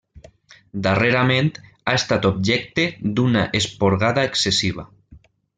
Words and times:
Darrerament, 0.87 1.51
ha 1.91 1.95
estat 1.99 2.27
objecte 2.31 2.89
d'una 3.21 3.47
esporgada 3.63 4.29
excessiva. 4.31 4.91